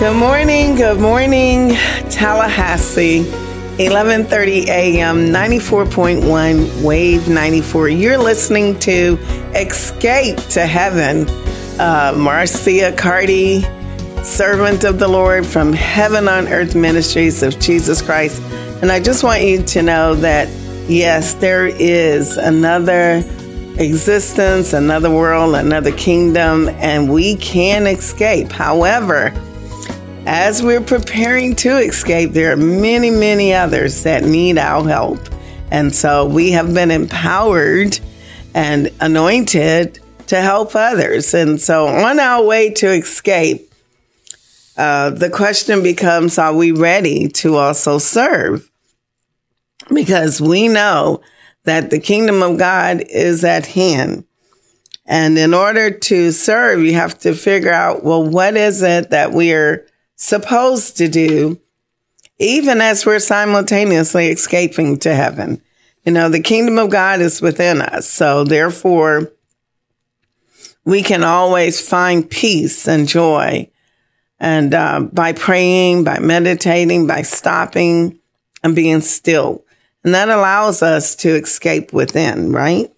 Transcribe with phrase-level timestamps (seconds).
[0.00, 1.74] Good morning, good morning,
[2.08, 3.24] Tallahassee.
[3.76, 5.26] 11:30 a.m.
[5.26, 7.88] 94.1 Wave 94.
[7.90, 9.18] You're listening to
[9.54, 11.28] Escape to Heaven.
[11.78, 13.60] Uh, Marcia Carty,
[14.22, 18.40] servant of the Lord from Heaven on Earth Ministries of Jesus Christ.
[18.80, 20.48] And I just want you to know that
[20.88, 23.22] yes, there is another
[23.76, 28.50] existence, another world, another kingdom, and we can escape.
[28.50, 29.34] However,
[30.32, 35.18] as we're preparing to escape, there are many, many others that need our help.
[35.72, 37.98] And so we have been empowered
[38.54, 41.34] and anointed to help others.
[41.34, 43.74] And so on our way to escape,
[44.76, 48.70] uh, the question becomes are we ready to also serve?
[49.92, 51.22] Because we know
[51.64, 54.22] that the kingdom of God is at hand.
[55.06, 59.32] And in order to serve, you have to figure out, well, what is it that
[59.32, 59.88] we are
[60.20, 61.58] supposed to do,
[62.38, 65.62] even as we're simultaneously escaping to heaven.
[66.04, 68.08] You know, the kingdom of God is within us.
[68.08, 69.32] So therefore,
[70.84, 73.70] we can always find peace and joy.
[74.38, 78.18] And uh, by praying, by meditating, by stopping
[78.62, 79.64] and being still.
[80.04, 82.90] And that allows us to escape within, right?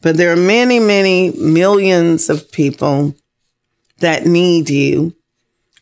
[0.00, 3.14] But there are many, many millions of people
[3.98, 5.14] that need you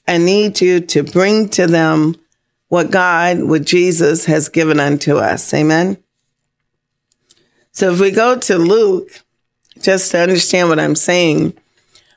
[0.06, 2.16] and need you to bring to them
[2.68, 5.52] what God, what Jesus has given unto us.
[5.54, 5.98] Amen.
[7.72, 9.10] So if we go to Luke,
[9.80, 11.54] just to understand what I'm saying,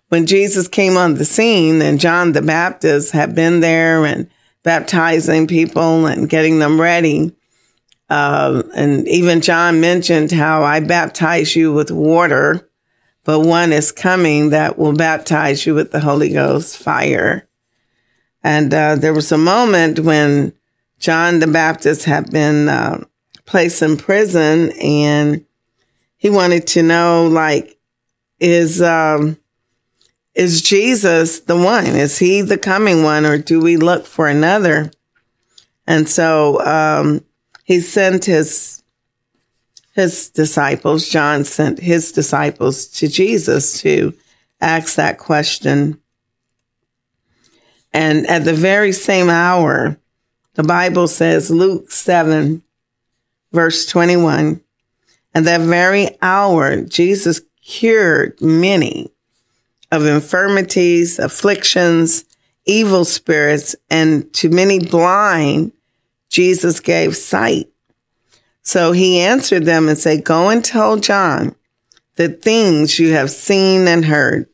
[0.08, 4.30] when Jesus came on the scene and John the Baptist had been there and
[4.64, 7.36] baptizing people and getting them ready,
[8.10, 12.68] uh, and even John mentioned how I baptize you with water,
[13.24, 17.49] but one is coming that will baptize you with the Holy Ghost fire.
[18.44, 20.54] And uh, there was a moment when
[21.00, 23.04] John the Baptist had been uh,
[23.46, 25.46] placed in prison, and
[26.18, 27.78] he wanted to know, like,
[28.40, 29.38] is um,
[30.36, 31.86] is Jesus the one?
[31.86, 34.92] Is he the coming one, or do we look for another?
[35.86, 37.26] And so um,
[37.64, 38.84] he sent his
[39.96, 41.10] his disciples.
[41.10, 44.14] John sent his disciples to Jesus to
[44.62, 46.00] ask that question.
[47.92, 49.98] And at the very same hour,
[50.54, 52.62] the Bible says, Luke 7,
[53.52, 54.62] verse 21,
[55.34, 59.12] and that very hour, Jesus cured many
[59.92, 62.26] of infirmities, afflictions,
[62.66, 65.72] evil spirits, and to many blind,
[66.30, 67.68] Jesus gave sight.
[68.62, 71.56] So he answered them and said, Go and tell John
[72.16, 74.48] the things you have seen and heard,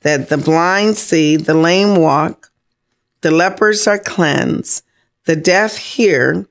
[0.00, 2.39] that the blind see, the lame walk,
[3.20, 4.84] the lepers are cleansed,
[5.24, 6.46] the deaf hear,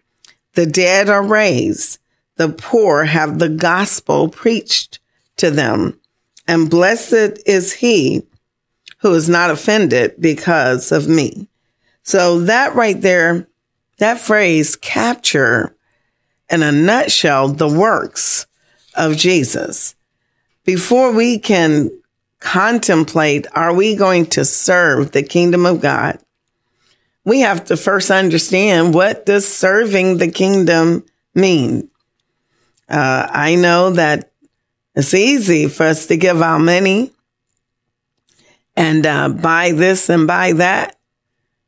[0.54, 2.00] the dead are raised,
[2.36, 5.00] the poor have the gospel preached
[5.38, 6.00] to them,
[6.48, 8.24] and blessed is he
[9.00, 11.48] who is not offended because of me.
[12.04, 13.48] So that right there,
[13.98, 15.76] that phrase capture
[16.50, 18.48] in a nutshell the works
[18.96, 19.96] of Jesus.
[20.66, 21.90] Before we can
[22.40, 26.20] contemplate, are we going to serve the kingdom of God?
[27.26, 31.06] We have to first understand what does serving the kingdom
[31.36, 31.90] mean?
[32.88, 34.32] Uh, I know that
[34.96, 37.12] it's easy for us to give our money
[38.76, 40.98] and uh, buy this and buy that.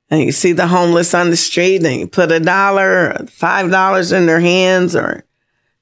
[0.10, 3.70] And you see the homeless on the street and you put a dollar or five
[3.72, 5.24] dollars in their hands, or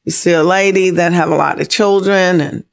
[0.03, 2.63] you see a lady that have a lot of children and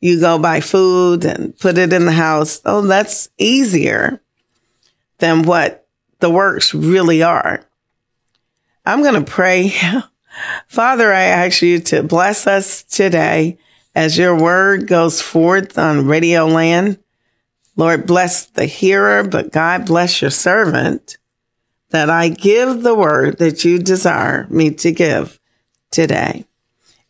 [0.00, 2.60] you go buy food and put it in the house.
[2.64, 4.20] Oh, that's easier
[5.18, 5.81] than what
[6.22, 7.62] the works really are.
[8.86, 9.74] I'm going to pray.
[10.68, 13.58] Father, I ask you to bless us today
[13.94, 16.98] as your word goes forth on Radio Land
[17.76, 21.16] Lord, bless the hearer, but God bless your servant
[21.90, 25.40] that I give the word that you desire me to give
[25.90, 26.44] today.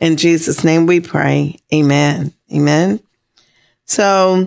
[0.00, 1.58] In Jesus' name we pray.
[1.72, 2.32] Amen.
[2.52, 3.00] Amen.
[3.84, 4.46] So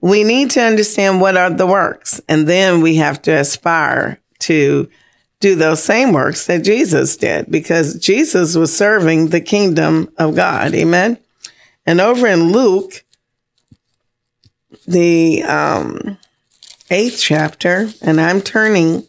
[0.00, 4.88] we need to understand what are the works, and then we have to aspire to
[5.40, 10.74] do those same works that Jesus did because Jesus was serving the kingdom of God.
[10.74, 11.18] Amen.
[11.86, 13.04] And over in Luke,
[14.86, 16.18] the um,
[16.90, 19.06] eighth chapter, and I'm turning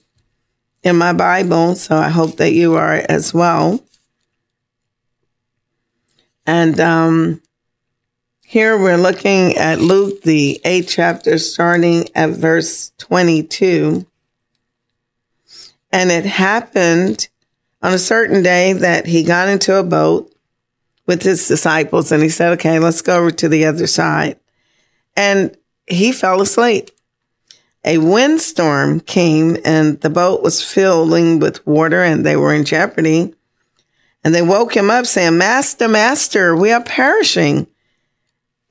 [0.84, 3.84] in my Bible, so I hope that you are as well.
[6.46, 7.42] And um,
[8.52, 14.06] here we're looking at Luke, the eighth chapter, starting at verse 22.
[15.94, 17.30] And it happened
[17.82, 20.36] on a certain day that he got into a boat
[21.06, 24.38] with his disciples and he said, Okay, let's go over to the other side.
[25.16, 25.56] And
[25.88, 26.90] he fell asleep.
[27.86, 33.34] A windstorm came and the boat was filling with water and they were in jeopardy.
[34.26, 37.68] And they woke him up saying, Master, Master, we are perishing.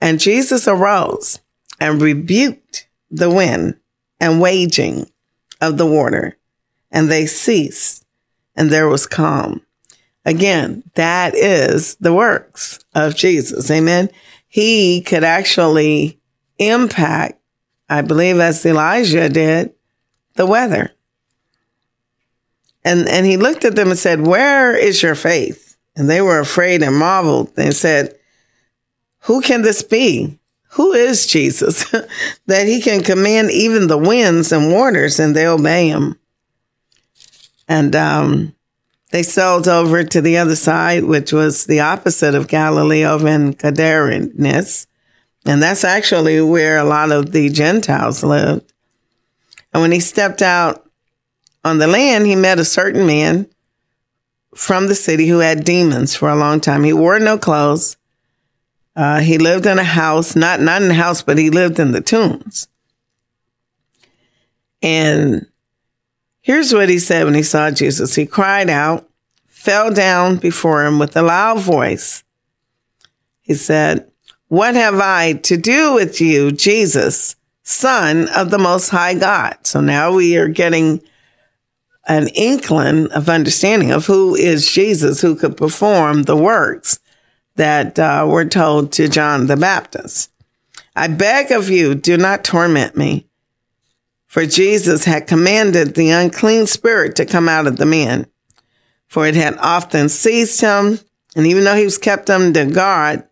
[0.01, 1.41] And Jesus arose
[1.79, 3.77] and rebuked the wind
[4.19, 5.11] and waging
[5.61, 6.37] of the water,
[6.91, 8.05] and they ceased,
[8.55, 9.63] and there was calm.
[10.25, 13.71] Again, that is the works of Jesus.
[13.71, 14.11] Amen.
[14.49, 16.21] He could actually
[16.59, 17.41] impact,
[17.89, 19.73] I believe, as Elijah did,
[20.35, 20.93] the weather.
[22.85, 25.77] And, and he looked at them and said, Where is your faith?
[25.97, 28.17] And they were afraid and marveled and said,
[29.23, 30.39] Who can this be?
[30.71, 31.91] Who is Jesus
[32.47, 36.19] that he can command even the winds and waters and they obey him?
[37.69, 38.55] And um,
[39.11, 43.53] they sailed over to the other side, which was the opposite of Galilee over in
[43.53, 44.87] Gadarenes.
[45.45, 48.73] And that's actually where a lot of the Gentiles lived.
[49.73, 50.85] And when he stepped out
[51.65, 53.49] on the land, he met a certain man
[54.55, 56.85] from the city who had demons for a long time.
[56.85, 57.97] He wore no clothes.
[58.97, 61.93] Uh, he lived in a house, not not in the house, but he lived in
[61.93, 62.69] the tombs.
[64.83, 65.47] And
[66.41, 68.15] here's what he said when he saw Jesus.
[68.15, 69.09] He cried out,
[69.47, 72.25] fell down before him with a loud voice.
[73.41, 74.11] He said,
[74.49, 79.59] What have I to do with you, Jesus, Son of the Most High God?
[79.65, 81.03] So now we are getting
[82.09, 86.99] an inkling of understanding of who is Jesus who could perform the works
[87.57, 90.31] that uh, were told to John the Baptist.
[90.97, 93.27] I beg of you, do not torment me.
[94.27, 98.27] For Jesus had commanded the unclean spirit to come out of the man,
[99.09, 101.01] for it had often seized him,
[101.35, 103.25] and even though he was kept under guard,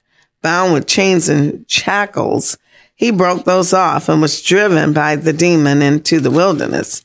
[0.43, 2.59] bound with chains and shackles,
[2.95, 7.05] he broke those off and was driven by the demon into the wilderness.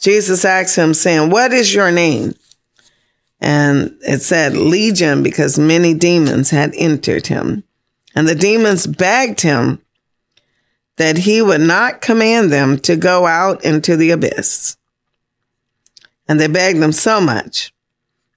[0.00, 2.34] Jesus asked him, saying, What is your name?
[3.40, 7.64] And it said Legion because many demons had entered him.
[8.14, 9.80] And the demons begged him
[10.96, 14.76] that he would not command them to go out into the abyss.
[16.26, 17.72] And they begged him so much.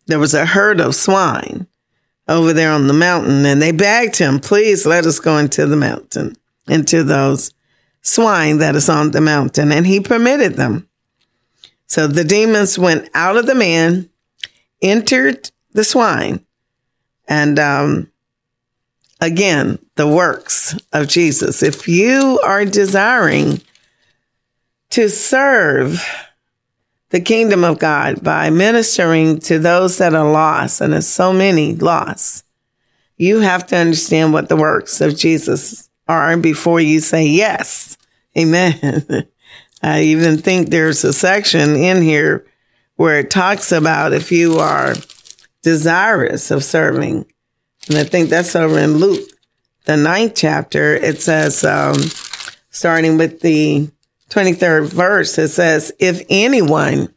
[0.05, 1.67] There was a herd of swine
[2.27, 5.75] over there on the mountain, and they begged him, Please let us go into the
[5.75, 6.35] mountain,
[6.67, 7.51] into those
[8.03, 9.71] swine that is on the mountain.
[9.71, 10.87] And he permitted them.
[11.87, 14.10] So the demons went out of the man
[14.81, 16.45] entered the swine.
[17.27, 18.11] And um,
[19.19, 21.63] again, the works of Jesus.
[21.63, 23.61] If you are desiring
[24.89, 26.03] to serve
[27.09, 31.75] the kingdom of God by ministering to those that are lost, and there's so many
[31.75, 32.45] lost,
[33.17, 37.97] you have to understand what the works of Jesus are before you say yes.
[38.37, 39.27] Amen.
[39.83, 42.45] I even think there's a section in here
[43.01, 44.93] where it talks about if you are
[45.63, 47.25] desirous of serving.
[47.89, 49.27] And I think that's over in Luke,
[49.85, 50.93] the ninth chapter.
[50.93, 51.95] It says, um,
[52.69, 53.89] starting with the
[54.29, 57.11] 23rd verse, it says, If anyone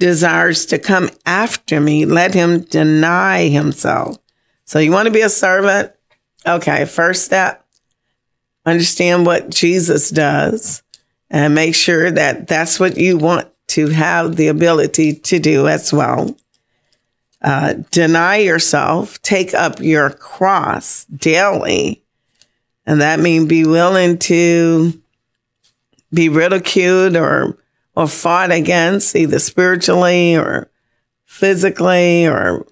[0.00, 4.16] desires to come after me, let him deny himself.
[4.64, 5.92] So you want to be a servant?
[6.44, 7.64] Okay, first step,
[8.64, 10.82] understand what Jesus does
[11.30, 15.92] and make sure that that's what you want to have the ability to do as
[15.92, 16.36] well.
[17.42, 22.02] Uh, deny yourself, take up your cross daily.
[22.86, 25.00] And that means be willing to
[26.12, 27.58] be ridiculed or,
[27.94, 30.70] or fought against either spiritually or
[31.24, 32.66] physically or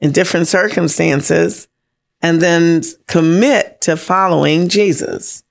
[0.00, 1.68] in different circumstances
[2.20, 5.42] and then commit to following Jesus.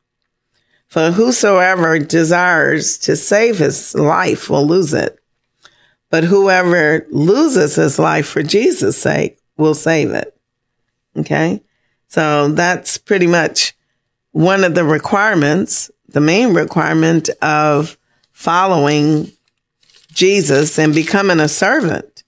[0.88, 5.20] For whosoever desires to save his life will lose it.
[6.10, 10.38] But whoever loses his life for Jesus' sake will save it.
[11.17, 11.62] Okay.
[12.08, 13.75] So that's pretty much
[14.32, 17.98] one of the requirements, the main requirement of
[18.32, 19.32] following
[20.13, 22.24] Jesus and becoming a servant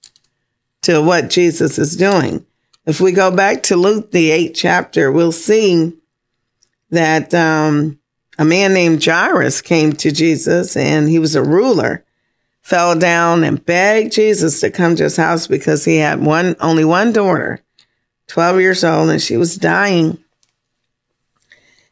[0.82, 2.44] to what Jesus is doing.
[2.84, 5.92] If we go back to Luke, the eighth chapter, we'll see
[6.90, 7.99] that um,
[8.40, 12.02] a man named Jairus came to Jesus and he was a ruler,
[12.62, 16.82] fell down and begged Jesus to come to his house because he had one, only
[16.82, 17.60] one daughter,
[18.28, 20.16] 12 years old, and she was dying.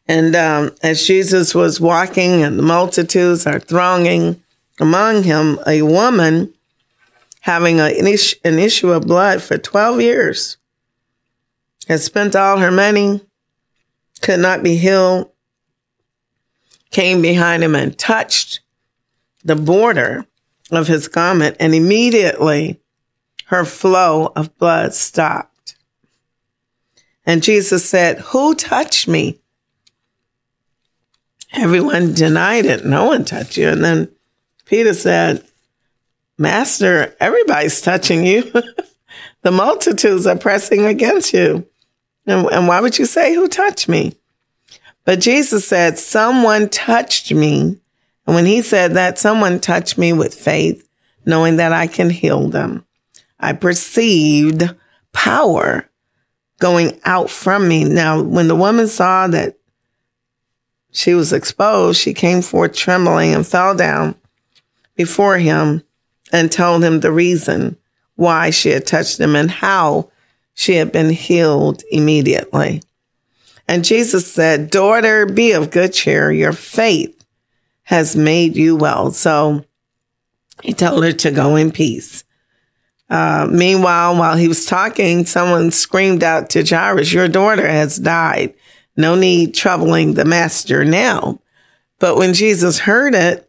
[0.07, 4.41] And um, as Jesus was walking and the multitudes are thronging
[4.79, 6.51] among him, a woman
[7.41, 10.57] having an issue of blood for 12 years
[11.87, 13.21] had spent all her money,
[14.21, 15.29] could not be healed,
[16.91, 18.61] came behind him and touched
[19.43, 20.25] the border
[20.71, 22.79] of his garment, and immediately
[23.45, 25.75] her flow of blood stopped.
[27.25, 29.39] And Jesus said, Who touched me?
[31.53, 32.85] Everyone denied it.
[32.85, 33.69] No one touched you.
[33.69, 34.11] And then
[34.65, 35.43] Peter said,
[36.37, 38.51] Master, everybody's touching you.
[39.41, 41.67] the multitudes are pressing against you.
[42.27, 44.15] And, and why would you say, Who touched me?
[45.09, 47.79] But Jesus said, Someone touched me.
[48.27, 50.87] And when he said that, someone touched me with faith,
[51.25, 52.85] knowing that I can heal them.
[53.39, 54.75] I perceived
[55.11, 55.89] power
[56.59, 57.85] going out from me.
[57.85, 59.57] Now, when the woman saw that
[60.91, 64.13] she was exposed, she came forth trembling and fell down
[64.93, 65.81] before him
[66.31, 67.77] and told him the reason
[68.13, 70.11] why she had touched him and how
[70.53, 72.83] she had been healed immediately.
[73.69, 76.31] And Jesus said, Daughter, be of good cheer.
[76.31, 77.23] Your faith
[77.83, 79.11] has made you well.
[79.11, 79.63] So
[80.63, 82.23] he told her to go in peace.
[83.11, 88.55] Uh, meanwhile, while he was talking, someone screamed out to Jairus, Your daughter has died.
[88.97, 91.39] No need troubling the master now.
[91.99, 93.47] But when Jesus heard it,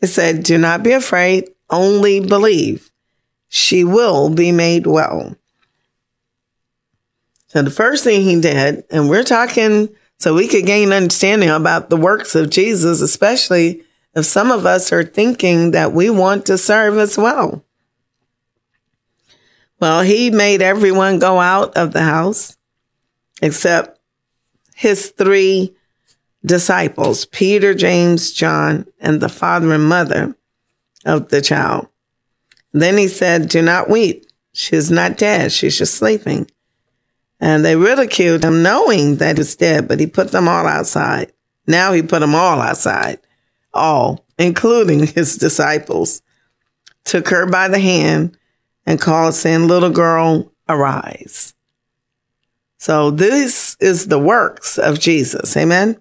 [0.00, 2.90] he said, Do not be afraid, only believe.
[3.50, 5.36] She will be made well.
[7.50, 9.88] So the first thing he did, and we're talking
[10.18, 13.82] so we could gain understanding about the works of Jesus, especially
[14.14, 17.64] if some of us are thinking that we want to serve as well.
[19.80, 22.56] Well, he made everyone go out of the house
[23.42, 23.98] except
[24.76, 25.74] his three
[26.46, 30.36] disciples, Peter, James, John, and the father and mother
[31.04, 31.88] of the child.
[32.72, 34.26] Then he said, Do not weep.
[34.52, 35.50] She is not dead.
[35.50, 36.48] She's just sleeping.
[37.40, 41.32] And they ridiculed him knowing that he was dead, but he put them all outside.
[41.66, 43.18] Now he put them all outside,
[43.72, 46.22] all, including his disciples,
[47.04, 48.36] took her by the hand
[48.86, 51.54] and called saying, little girl, arise.
[52.78, 55.56] So this is the works of Jesus.
[55.56, 56.00] Amen.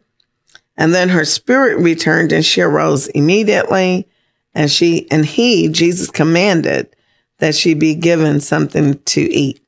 [0.78, 4.08] And then her spirit returned and she arose immediately.
[4.56, 6.96] And she, and he, Jesus commanded
[7.40, 9.62] that she be given something to eat.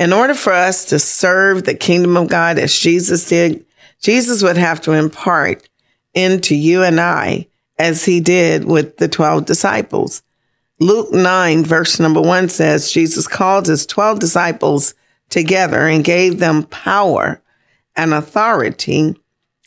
[0.00, 3.66] In order for us to serve the kingdom of God as Jesus did,
[4.00, 5.68] Jesus would have to impart
[6.14, 10.22] into you and I as he did with the 12 disciples.
[10.80, 14.94] Luke 9 verse number one says, Jesus called his 12 disciples
[15.28, 17.42] together and gave them power
[17.94, 19.14] and authority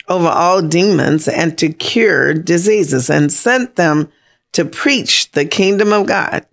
[0.10, 4.12] over all demons and to cure diseases and sent them
[4.54, 6.48] to preach the kingdom of God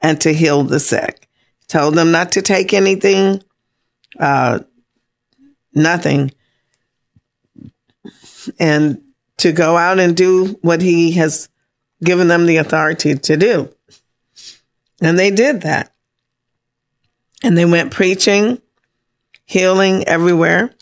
[0.00, 1.28] and to heal the sick
[1.70, 3.42] told them not to take anything,
[4.18, 4.58] uh,
[5.72, 6.32] nothing,
[8.58, 9.00] and
[9.38, 11.48] to go out and do what he has
[12.02, 13.72] given them the authority to do.
[15.00, 15.94] And they did that.
[17.42, 18.60] And they went preaching,
[19.46, 20.74] healing everywhere.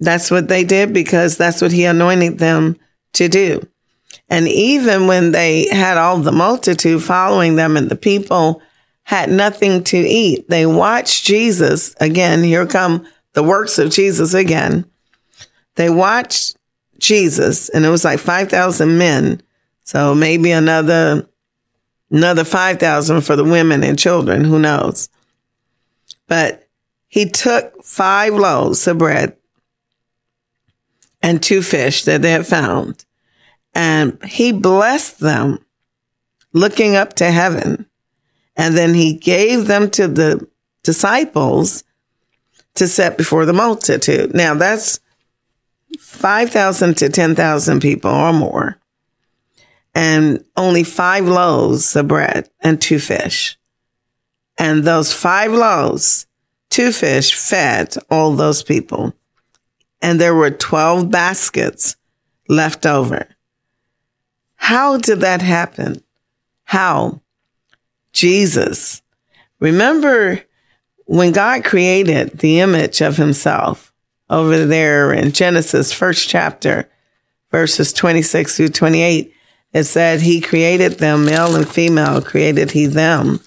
[0.00, 2.76] That's what they did because that's what he anointed them
[3.14, 3.66] to do.
[4.28, 8.62] And even when they had all the multitude following them and the people
[9.08, 10.46] had nothing to eat.
[10.50, 12.42] They watched Jesus again.
[12.42, 14.84] Here come the works of Jesus again.
[15.76, 16.58] They watched
[16.98, 19.40] Jesus and it was like 5,000 men.
[19.84, 21.26] So maybe another,
[22.10, 24.44] another 5,000 for the women and children.
[24.44, 25.08] Who knows?
[26.26, 26.68] But
[27.06, 29.38] he took five loaves of bread
[31.22, 33.06] and two fish that they had found
[33.72, 35.64] and he blessed them
[36.52, 37.87] looking up to heaven
[38.58, 40.46] and then he gave them to the
[40.82, 41.84] disciples
[42.74, 44.34] to set before the multitude.
[44.34, 45.00] Now that's
[46.00, 48.78] 5,000 to 10,000 people or more,
[49.94, 53.56] and only five loaves of bread and two fish.
[54.58, 56.26] And those five loaves,
[56.68, 59.14] two fish fed all those people.
[60.02, 61.96] And there were 12 baskets
[62.48, 63.28] left over.
[64.56, 66.02] How did that happen?
[66.64, 67.20] How?
[68.18, 69.00] Jesus.
[69.60, 70.42] Remember
[71.06, 73.92] when God created the image of himself
[74.28, 76.88] over there in Genesis, first chapter,
[77.50, 79.32] verses 26 through 28,
[79.72, 83.40] it said he created them, male and female, created he them.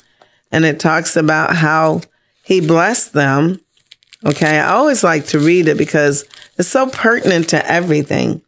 [0.52, 2.02] And it talks about how
[2.44, 3.60] he blessed them.
[4.26, 4.60] Okay.
[4.60, 6.26] I always like to read it because
[6.58, 8.42] it's so pertinent to everything.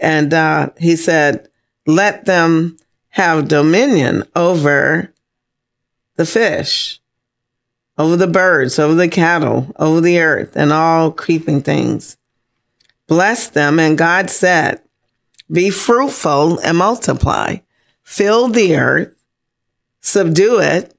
[0.00, 1.48] And uh, he said,
[1.86, 2.76] let them
[3.18, 5.12] have dominion over
[6.14, 7.00] the fish,
[7.98, 12.16] over the birds, over the cattle, over the earth, and all creeping things.
[13.08, 13.80] Bless them.
[13.80, 14.80] And God said,
[15.50, 17.56] be fruitful and multiply,
[18.04, 19.12] fill the earth,
[20.00, 20.94] subdue it,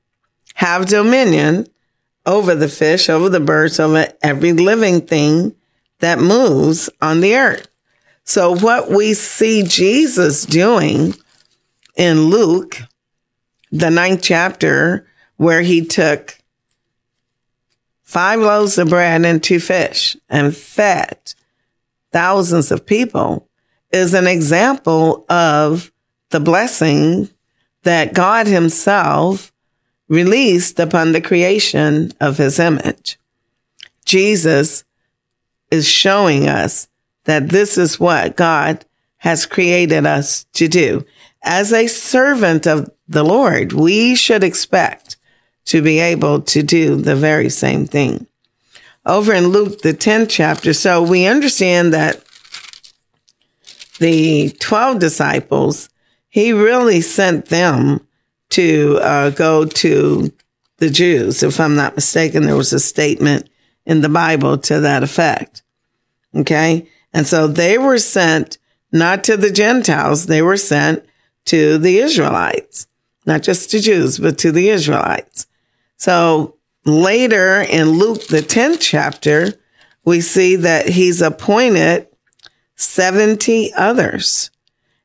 [0.55, 1.67] have dominion
[2.25, 5.55] over the fish, over the birds, over every living thing
[5.99, 7.69] that moves on the earth.
[8.25, 11.13] So what we see Jesus doing
[11.96, 12.81] in Luke,
[13.72, 16.38] the ninth chapter, where he took
[18.03, 21.34] five loaves of bread and two fish and fed
[22.12, 23.48] thousands of people
[23.91, 25.91] is an example of
[26.29, 27.29] the blessing
[27.84, 29.51] that God himself
[30.08, 33.19] released upon the creation of his image.
[34.05, 34.84] Jesus
[35.72, 36.88] is showing us
[37.25, 38.86] that this is what God
[39.17, 41.05] has created us to do.
[41.41, 45.17] As a servant of the Lord, we should expect
[45.65, 48.27] to be able to do the very same thing.
[49.05, 52.24] Over in Luke, the 10th chapter, so we understand that
[54.00, 55.89] the 12 disciples,
[56.27, 58.05] he really sent them
[58.50, 60.32] to uh, go to
[60.78, 61.43] the Jews.
[61.43, 63.49] If I'm not mistaken, there was a statement
[63.86, 65.62] in the Bible to that effect.
[66.36, 66.88] Okay.
[67.13, 68.58] And so they were sent
[68.91, 71.06] not to the Gentiles, they were sent
[71.49, 72.88] to the Israelites,
[73.25, 75.47] not just to Jews, but to the Israelites.
[75.97, 79.53] So later in Luke, the 10th chapter,
[80.05, 82.07] we see that he's appointed
[82.75, 84.51] 70 others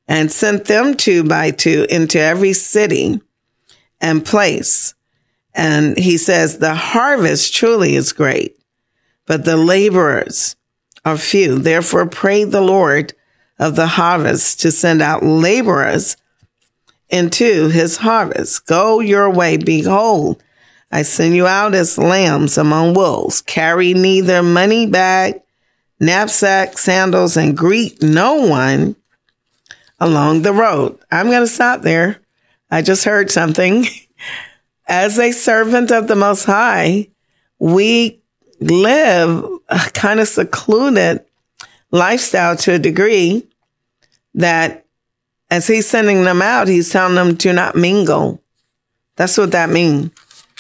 [0.07, 3.20] and sent them two by two into every city
[4.00, 4.94] and place.
[5.54, 8.59] And he says, the harvest truly is great,
[9.24, 10.57] but the laborers
[11.07, 11.59] are few.
[11.59, 13.14] Therefore, pray the Lord
[13.59, 16.18] of the harvest to send out laborers
[17.14, 18.66] into his harvest.
[18.66, 19.57] Go your way.
[19.57, 20.42] Behold,
[20.90, 23.40] I send you out as lambs among wolves.
[23.40, 25.40] Carry neither money bag,
[26.00, 28.96] knapsack, sandals, and greet no one
[30.00, 30.98] along the road.
[31.12, 32.20] I'm going to stop there.
[32.68, 33.87] I just heard something.
[34.88, 37.09] As a servant of the Most High,
[37.61, 38.20] we
[38.59, 41.24] live a kind of secluded
[41.92, 43.46] lifestyle to a degree
[44.35, 44.84] that
[45.50, 48.42] as he's sending them out, he's telling them do not mingle.
[49.16, 50.11] That's what that means.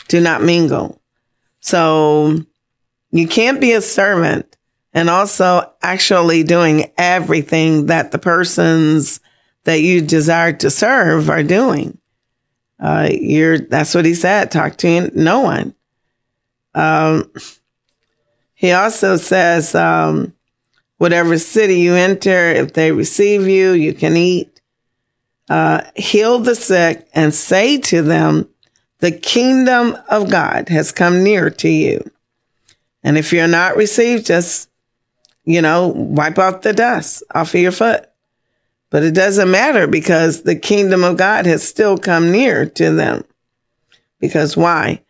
[0.08, 1.00] Do not mingle.
[1.60, 2.44] So
[3.10, 4.56] you can't be a servant
[4.92, 9.20] and also actually doing everything that the persons
[9.64, 11.98] that you desire to serve are doing.
[12.78, 14.50] Uh, you're, that's what he said.
[14.50, 15.74] Talk to no one.
[16.74, 17.32] Um,
[18.52, 20.34] he also says, um,
[20.98, 24.53] whatever city you enter, if they receive you, you can eat.
[25.48, 28.48] Uh, heal the sick and say to them,
[29.00, 32.10] the kingdom of God has come near to you.
[33.02, 34.70] And if you're not received, just,
[35.44, 38.08] you know, wipe off the dust off of your foot.
[38.88, 43.24] But it doesn't matter because the kingdom of God has still come near to them.
[44.20, 45.02] Because why?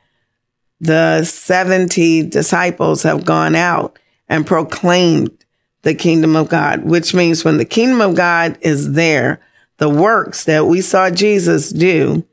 [0.81, 5.45] The 70 disciples have gone out and proclaimed
[5.83, 9.41] the kingdom of God, which means when the kingdom of God is there,
[9.79, 12.25] the works that we saw Jesus do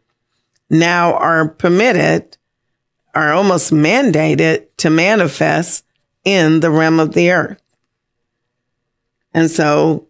[0.70, 2.38] now are permitted,
[3.14, 5.86] are almost mandated to manifest
[6.24, 7.62] in the realm of the earth.
[9.34, 10.08] And so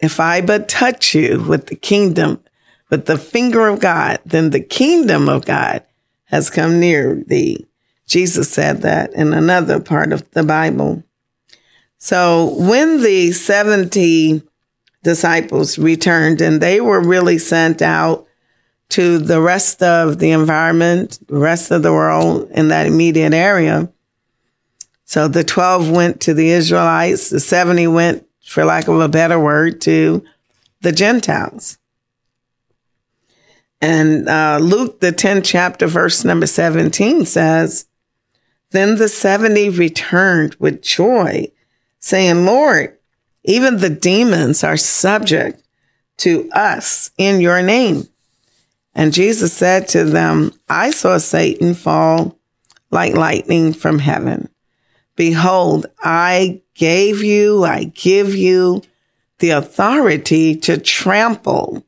[0.00, 2.42] if I but touch you with the kingdom,
[2.88, 5.84] with the finger of God, then the kingdom of God
[6.24, 7.66] has come near thee.
[8.06, 11.04] Jesus said that in another part of the Bible.
[11.98, 14.42] So when the 70
[15.02, 18.26] disciples returned and they were really sent out
[18.90, 23.90] to the rest of the environment, the rest of the world in that immediate area,
[25.04, 29.40] So the 12 went to the Israelites, the 70 went, for lack of a better
[29.40, 30.24] word, to
[30.82, 31.78] the Gentiles.
[33.80, 37.86] And uh, Luke, the 10th chapter, verse number 17 says,
[38.70, 41.50] Then the 70 returned with joy,
[41.98, 42.96] saying, Lord,
[43.44, 45.62] even the demons are subject
[46.18, 48.08] to us in your name.
[48.94, 52.38] And Jesus said to them, I saw Satan fall
[52.90, 54.48] like lightning from heaven.
[55.16, 58.82] Behold, I gave you, I give you
[59.38, 61.86] the authority to trample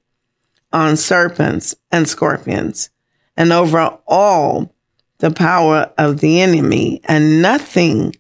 [0.73, 2.91] on serpents and scorpions
[3.37, 4.73] and over all
[5.19, 8.15] the power of the enemy, and nothing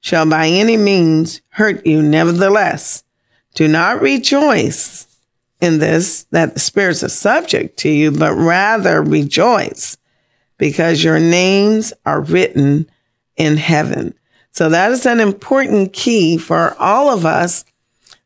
[0.00, 2.02] shall by any means hurt you.
[2.02, 3.04] Nevertheless,
[3.54, 5.06] do not rejoice
[5.60, 9.96] in this that the spirits are subject to you, but rather rejoice
[10.58, 12.90] because your names are written
[13.36, 14.14] in heaven.
[14.52, 17.64] So that is an important key for all of us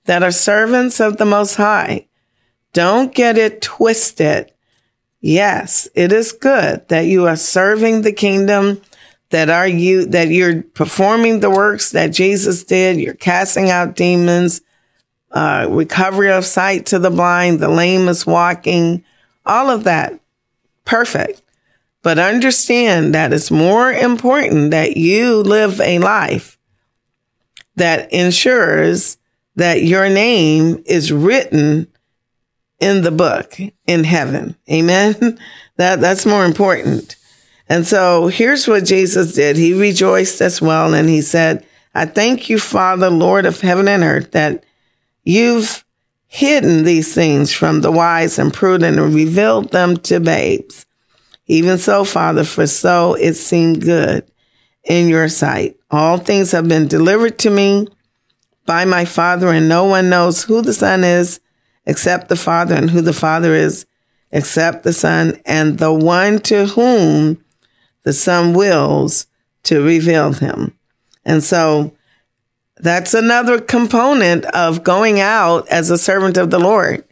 [0.05, 2.07] that are servants of the Most High.
[2.73, 4.53] Don't get it twisted.
[5.21, 8.83] Yes, it is good that you are serving the kingdom,
[9.35, 13.01] that are you, that you're performing the works that Jesus did.
[13.01, 14.61] You're casting out demons,
[15.33, 19.03] uh, recovery of sight to the blind, the lame is walking,
[19.45, 20.21] all of that.
[20.85, 21.43] Perfect.
[22.03, 26.57] But understand that it's more important that you live a life
[27.75, 29.17] that ensures
[29.57, 31.89] that your name is written
[32.79, 34.55] in the book in heaven.
[34.71, 35.41] Amen.
[35.77, 37.17] That, that's more important.
[37.69, 39.57] And so here's what Jesus did.
[39.57, 40.95] He rejoiced as well.
[40.95, 44.65] And he said, I thank you, Father, Lord of heaven and earth, that
[45.23, 45.85] you've
[46.27, 50.85] hidden these things from the wise and prudent and revealed them to babes.
[51.47, 54.29] Even so, Father, for so it seemed good
[54.83, 55.77] in your sight.
[55.91, 57.87] All things have been delivered to me
[58.67, 61.39] by my Father, and no one knows who the Son is
[61.87, 63.87] except the Father, and who the Father is
[64.33, 67.44] except the Son, and the one to whom
[68.05, 69.27] the Son wills
[69.65, 70.77] to reveal him.
[71.25, 71.93] And so
[72.77, 77.05] that's another component of going out as a servant of the Lord.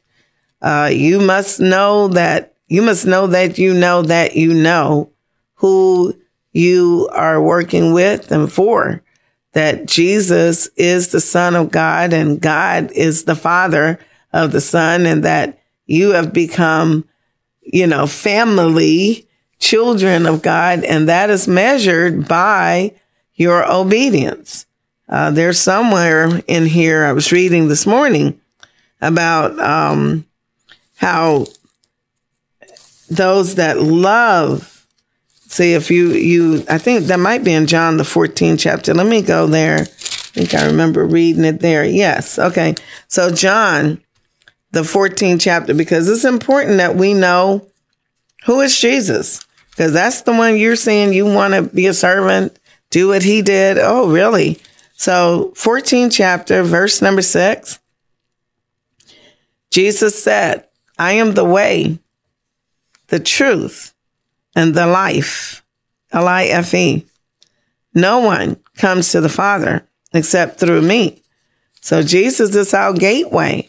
[0.60, 5.10] Uh, you must know that you must know that you know that you know
[5.54, 6.14] who
[6.52, 9.02] you are working with and for.
[9.52, 13.98] That Jesus is the Son of God and God is the Father
[14.32, 17.04] of the Son, and that you have become
[17.62, 19.26] you know, family,
[19.62, 22.92] children of God, and that is measured by
[23.34, 24.66] your obedience.
[25.08, 28.40] Uh, there's somewhere in here I was reading this morning
[29.00, 30.26] about um,
[30.96, 31.46] how
[33.08, 34.68] those that love.
[35.46, 38.94] See if you you I think that might be in John the 14th chapter.
[38.94, 39.80] Let me go there.
[39.80, 41.84] I think I remember reading it there.
[41.84, 42.38] Yes.
[42.38, 42.74] Okay.
[43.06, 44.02] So John
[44.70, 47.68] the 14th chapter because it's important that we know
[48.46, 49.44] who is Jesus
[49.82, 52.56] because that's the one you're saying you want to be a servant,
[52.90, 53.78] do what he did.
[53.78, 54.60] Oh, really?
[54.92, 57.80] So 14 chapter, verse number six.
[59.72, 60.68] Jesus said,
[61.00, 61.98] I am the way,
[63.08, 63.92] the truth,
[64.54, 65.64] and the life.
[66.12, 67.04] L-I-F-E.
[67.92, 71.24] No one comes to the Father except through me.
[71.80, 73.68] So Jesus is our gateway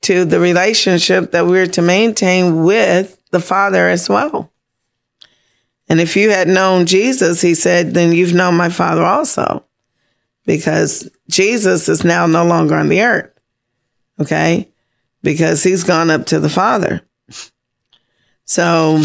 [0.00, 4.50] to the relationship that we're to maintain with the Father as well.
[5.88, 9.64] And if you had known Jesus, he said, then you've known my Father also,
[10.46, 13.30] because Jesus is now no longer on the earth.
[14.18, 14.70] Okay.
[15.22, 17.02] Because he's gone up to the Father.
[18.44, 19.02] So,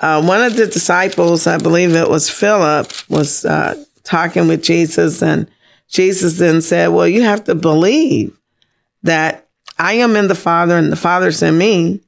[0.00, 5.22] uh, one of the disciples, I believe it was Philip, was uh, talking with Jesus,
[5.22, 5.50] and
[5.88, 8.38] Jesus then said, Well, you have to believe
[9.02, 9.48] that
[9.78, 12.00] I am in the Father and the Father's in me,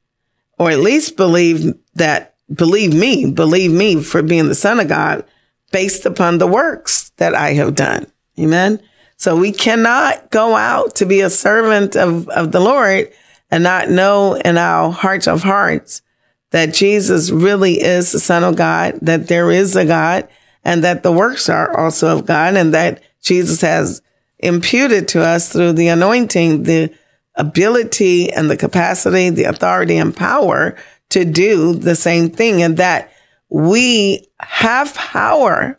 [0.59, 5.25] or at least believe that, believe me, believe me for being the Son of God
[5.73, 8.07] based upon the works that I have done.
[8.39, 8.81] Amen.
[9.17, 13.13] So we cannot go out to be a servant of, of the Lord
[13.51, 16.03] and not know in our hearts of hearts
[16.51, 20.29] that Jesus really is the Son of God, that there is a God,
[20.65, 24.03] and that the works are also of God, and that Jesus has
[24.39, 26.93] imputed to us through the anointing the
[27.37, 30.77] ability and the capacity, the authority and power
[31.11, 33.13] to do the same thing and that
[33.49, 35.79] we have power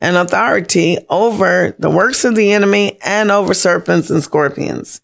[0.00, 5.02] and authority over the works of the enemy and over serpents and scorpions.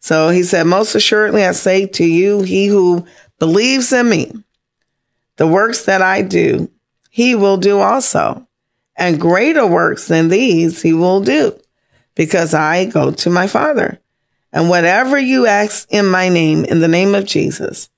[0.00, 3.04] So he said, most assuredly, I say to you, he who
[3.38, 4.32] believes in me,
[5.36, 6.70] the works that I do,
[7.10, 8.46] he will do also.
[8.98, 11.58] and greater works than these he will do,
[12.16, 14.00] because I go to my Father.
[14.52, 17.88] And whatever you ask in my name, in the name of Jesus,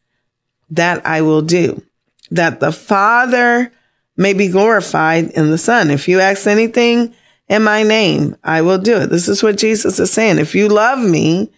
[0.70, 1.82] that I will do,
[2.30, 3.72] that the Father
[4.16, 5.90] may be glorified in the Son.
[5.90, 7.14] If you ask anything
[7.48, 9.06] in my name, I will do it.
[9.08, 10.38] This is what Jesus is saying.
[10.38, 11.50] If you love me,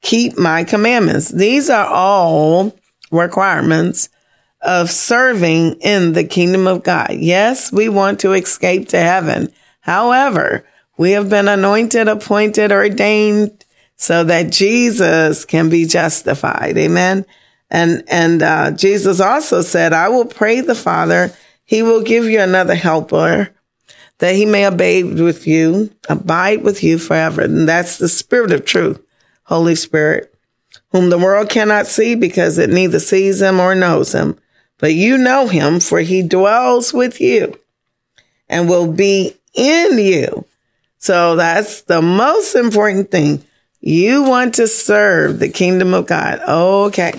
[0.00, 1.28] keep my commandments.
[1.28, 2.76] These are all
[3.10, 4.08] requirements
[4.60, 7.12] of serving in the kingdom of God.
[7.12, 9.52] Yes, we want to escape to heaven.
[9.80, 10.64] However,
[10.96, 13.64] we have been anointed, appointed, ordained
[13.96, 16.78] so that Jesus can be justified.
[16.78, 17.26] Amen.
[17.70, 21.32] And, and, uh, Jesus also said, I will pray the Father.
[21.64, 23.50] He will give you another helper
[24.18, 27.42] that he may abide with you, abide with you forever.
[27.42, 29.02] And that's the spirit of truth,
[29.44, 30.34] Holy Spirit,
[30.90, 34.38] whom the world cannot see because it neither sees him or knows him.
[34.78, 37.58] But you know him for he dwells with you
[38.48, 40.44] and will be in you.
[40.98, 43.44] So that's the most important thing.
[43.80, 46.40] You want to serve the kingdom of God.
[46.40, 47.12] Okay.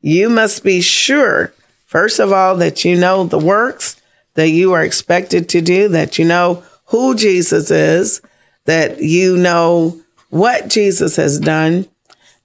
[0.00, 1.52] You must be sure,
[1.86, 4.00] first of all, that you know the works
[4.34, 8.22] that you are expected to do, that you know who Jesus is,
[8.66, 11.88] that you know what Jesus has done,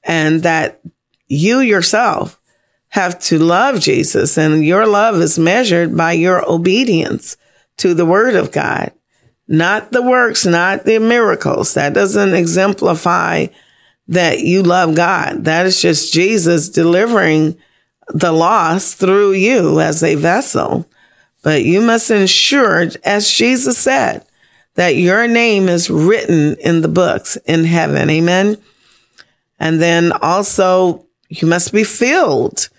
[0.03, 0.79] and that
[1.27, 2.39] you yourself
[2.89, 4.37] have to love Jesus.
[4.37, 7.37] And your love is measured by your obedience
[7.77, 8.91] to the word of God,
[9.47, 11.73] not the works, not the miracles.
[11.73, 13.47] That doesn't exemplify
[14.13, 15.45] that you love God.
[15.45, 17.57] That is just Jesus delivering
[18.09, 20.87] the lost through you as a vessel.
[21.41, 24.25] But you must ensure, as Jesus said,
[24.75, 28.09] that your name is written in the books in heaven.
[28.09, 28.57] Amen.
[29.59, 32.69] And then also you must be filled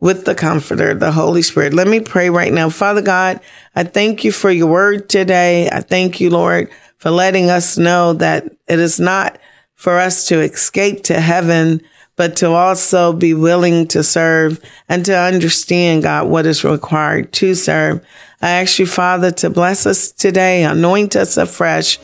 [0.00, 1.72] with the comforter, the Holy Spirit.
[1.72, 2.68] Let me pray right now.
[2.68, 3.40] Father God,
[3.74, 5.68] I thank you for your word today.
[5.70, 9.38] I thank you, Lord, for letting us know that it is not
[9.74, 11.80] for us to escape to heaven,
[12.16, 17.54] but to also be willing to serve and to understand, God, what is required to
[17.54, 18.04] serve.
[18.40, 21.98] I ask you, Father, to bless us today, anoint us afresh.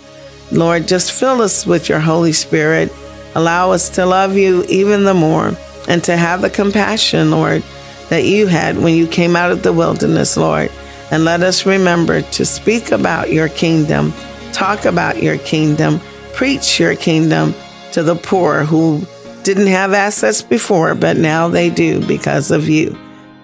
[0.50, 2.92] Lord, just fill us with your Holy Spirit.
[3.34, 5.52] Allow us to love you even the more
[5.88, 7.62] and to have the compassion, Lord,
[8.08, 10.72] that you had when you came out of the wilderness, Lord.
[11.12, 14.12] And let us remember to speak about your kingdom,
[14.52, 16.00] talk about your kingdom,
[16.40, 17.54] preach your kingdom
[17.92, 19.06] to the poor who
[19.42, 22.96] didn't have access before, but now they do because of you.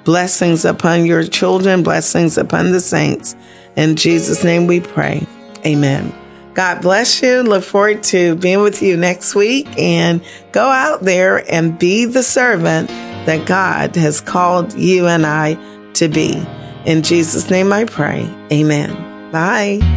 [0.05, 3.37] Blessings upon your children, blessings upon the saints.
[3.77, 5.27] In Jesus' name we pray.
[5.67, 6.11] Amen.
[6.55, 7.43] God bless you.
[7.43, 12.23] Look forward to being with you next week and go out there and be the
[12.23, 15.59] servant that God has called you and I
[15.93, 16.43] to be.
[16.87, 18.23] In Jesus' name I pray.
[18.51, 19.31] Amen.
[19.33, 19.97] Bye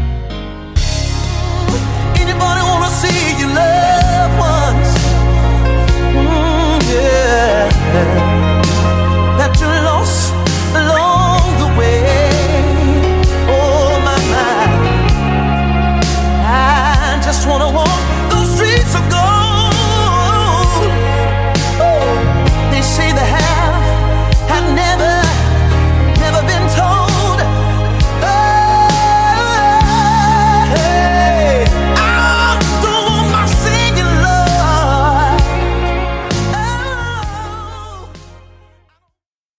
[2.89, 4.89] see your loved ones.
[6.15, 8.18] Mm, yeah.